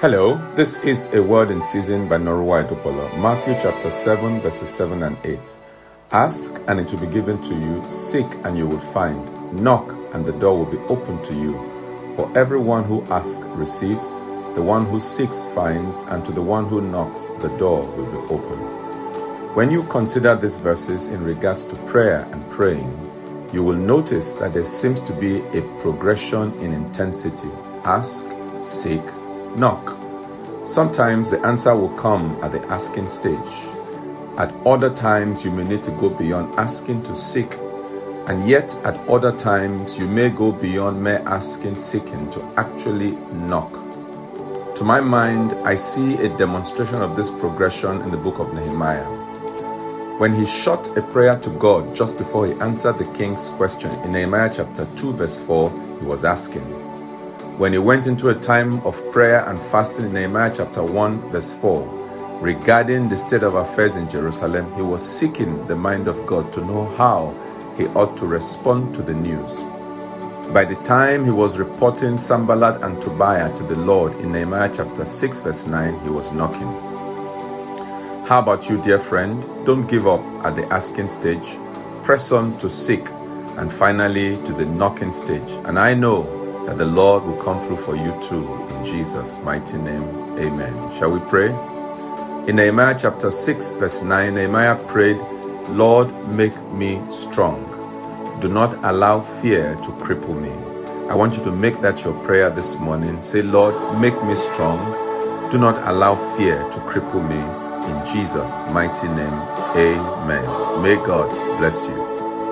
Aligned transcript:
Hello, 0.00 0.40
this 0.56 0.78
is 0.78 1.12
a 1.12 1.22
word 1.22 1.50
in 1.50 1.60
season 1.60 2.08
by 2.08 2.16
Norua 2.16 2.66
Edopolo. 2.66 3.14
Matthew 3.20 3.52
chapter 3.60 3.90
7, 3.90 4.40
verses 4.40 4.70
7 4.70 5.02
and 5.02 5.18
8. 5.22 5.38
Ask 6.10 6.58
and 6.68 6.80
it 6.80 6.90
will 6.90 7.00
be 7.00 7.12
given 7.12 7.36
to 7.42 7.54
you, 7.54 7.84
seek 7.90 8.24
and 8.44 8.56
you 8.56 8.66
will 8.66 8.80
find, 8.80 9.20
knock 9.52 9.94
and 10.14 10.24
the 10.24 10.32
door 10.32 10.56
will 10.56 10.72
be 10.72 10.78
opened 10.88 11.22
to 11.26 11.34
you. 11.34 11.52
For 12.16 12.32
everyone 12.34 12.84
who 12.84 13.02
asks 13.12 13.44
receives, 13.48 14.08
the 14.54 14.62
one 14.62 14.86
who 14.86 15.00
seeks 15.00 15.44
finds, 15.54 16.00
and 16.04 16.24
to 16.24 16.32
the 16.32 16.40
one 16.40 16.66
who 16.66 16.80
knocks 16.80 17.28
the 17.42 17.54
door 17.58 17.82
will 17.82 18.06
be 18.06 18.32
opened. 18.32 19.54
When 19.54 19.70
you 19.70 19.82
consider 19.82 20.34
these 20.34 20.56
verses 20.56 21.08
in 21.08 21.22
regards 21.22 21.66
to 21.66 21.76
prayer 21.84 22.26
and 22.32 22.50
praying, 22.50 22.88
you 23.52 23.62
will 23.62 23.76
notice 23.76 24.32
that 24.40 24.54
there 24.54 24.64
seems 24.64 25.02
to 25.02 25.12
be 25.12 25.40
a 25.52 25.60
progression 25.82 26.54
in 26.54 26.72
intensity. 26.72 27.50
Ask, 27.84 28.24
seek, 28.62 29.02
knock. 29.56 29.96
Sometimes 30.64 31.30
the 31.30 31.40
answer 31.40 31.74
will 31.74 31.96
come 31.96 32.38
at 32.42 32.52
the 32.52 32.60
asking 32.66 33.08
stage. 33.08 33.52
At 34.38 34.54
other 34.64 34.94
times, 34.94 35.44
you 35.44 35.50
may 35.50 35.64
need 35.64 35.82
to 35.84 35.90
go 35.92 36.10
beyond 36.10 36.54
asking 36.58 37.02
to 37.04 37.16
seek, 37.16 37.52
and 38.26 38.48
yet 38.48 38.74
at 38.84 38.96
other 39.08 39.36
times, 39.36 39.98
you 39.98 40.06
may 40.06 40.30
go 40.30 40.52
beyond 40.52 41.02
mere 41.02 41.22
asking, 41.26 41.74
seeking 41.74 42.30
to 42.30 42.42
actually 42.56 43.12
knock. 43.32 43.72
To 44.76 44.84
my 44.84 45.00
mind, 45.00 45.52
I 45.66 45.74
see 45.74 46.14
a 46.16 46.34
demonstration 46.38 47.02
of 47.02 47.16
this 47.16 47.30
progression 47.30 48.00
in 48.02 48.10
the 48.10 48.16
book 48.16 48.38
of 48.38 48.54
Nehemiah. 48.54 49.04
When 50.18 50.34
he 50.34 50.46
shot 50.46 50.96
a 50.96 51.02
prayer 51.02 51.38
to 51.40 51.50
God 51.50 51.94
just 51.94 52.16
before 52.16 52.46
he 52.46 52.52
answered 52.60 52.98
the 52.98 53.12
king's 53.12 53.50
question 53.50 53.90
in 54.04 54.12
Nehemiah 54.12 54.52
chapter 54.54 54.86
2, 54.96 55.12
verse 55.14 55.38
4, 55.40 55.70
he 55.98 56.06
was 56.06 56.24
asking, 56.24 56.79
when 57.60 57.74
he 57.74 57.78
went 57.78 58.06
into 58.06 58.30
a 58.30 58.34
time 58.34 58.80
of 58.86 58.96
prayer 59.12 59.46
and 59.46 59.60
fasting 59.70 60.06
in 60.06 60.14
Nehemiah 60.14 60.50
chapter 60.56 60.82
1, 60.82 61.30
verse 61.30 61.52
4, 61.52 61.86
regarding 62.40 63.10
the 63.10 63.18
state 63.18 63.42
of 63.42 63.54
affairs 63.54 63.96
in 63.96 64.08
Jerusalem, 64.08 64.74
he 64.76 64.80
was 64.80 65.06
seeking 65.06 65.66
the 65.66 65.76
mind 65.76 66.08
of 66.08 66.26
God 66.26 66.54
to 66.54 66.64
know 66.64 66.86
how 66.96 67.34
he 67.76 67.86
ought 67.88 68.16
to 68.16 68.26
respond 68.26 68.94
to 68.94 69.02
the 69.02 69.12
news. 69.12 69.60
By 70.54 70.64
the 70.64 70.82
time 70.86 71.26
he 71.26 71.30
was 71.30 71.58
reporting 71.58 72.16
Sanballat 72.16 72.82
and 72.82 73.02
Tobiah 73.02 73.54
to 73.56 73.62
the 73.64 73.76
Lord 73.76 74.14
in 74.20 74.32
Nehemiah 74.32 74.72
chapter 74.74 75.04
6, 75.04 75.40
verse 75.42 75.66
9, 75.66 76.00
he 76.00 76.08
was 76.08 76.32
knocking. 76.32 76.72
How 78.26 78.38
about 78.38 78.70
you, 78.70 78.80
dear 78.80 78.98
friend? 78.98 79.44
Don't 79.66 79.86
give 79.86 80.06
up 80.06 80.22
at 80.46 80.56
the 80.56 80.66
asking 80.72 81.10
stage. 81.10 81.58
Press 82.04 82.32
on 82.32 82.56
to 82.60 82.70
seek 82.70 83.06
and 83.58 83.70
finally 83.70 84.42
to 84.46 84.54
the 84.54 84.64
knocking 84.64 85.12
stage. 85.12 85.50
And 85.66 85.78
I 85.78 85.92
know 85.92 86.39
that 86.66 86.78
the 86.78 86.84
Lord 86.84 87.24
will 87.24 87.36
come 87.36 87.60
through 87.60 87.78
for 87.78 87.96
you 87.96 88.16
too. 88.22 88.46
In 88.70 88.84
Jesus' 88.84 89.38
mighty 89.38 89.76
name, 89.76 90.02
amen. 90.38 90.74
Shall 90.98 91.10
we 91.10 91.20
pray? 91.20 91.48
In 92.48 92.56
Nehemiah 92.56 92.96
chapter 92.98 93.30
6, 93.30 93.74
verse 93.74 94.02
9, 94.02 94.34
Nehemiah 94.34 94.76
prayed, 94.86 95.18
Lord, 95.68 96.10
make 96.28 96.56
me 96.72 97.00
strong. 97.10 97.66
Do 98.40 98.48
not 98.48 98.74
allow 98.84 99.20
fear 99.20 99.74
to 99.76 99.90
cripple 99.92 100.40
me. 100.40 100.50
I 101.10 101.14
want 101.14 101.36
you 101.36 101.42
to 101.44 101.50
make 101.52 101.80
that 101.80 102.02
your 102.04 102.14
prayer 102.24 102.50
this 102.50 102.78
morning. 102.78 103.22
Say, 103.22 103.42
Lord, 103.42 103.74
make 104.00 104.20
me 104.24 104.34
strong. 104.34 104.78
Do 105.50 105.58
not 105.58 105.76
allow 105.88 106.14
fear 106.36 106.58
to 106.70 106.78
cripple 106.80 107.22
me. 107.28 107.38
In 107.90 108.14
Jesus' 108.14 108.58
mighty 108.72 109.08
name, 109.08 109.34
amen. 109.76 110.82
May 110.82 110.96
God 110.96 111.28
bless 111.58 111.86
you. 111.86 112.09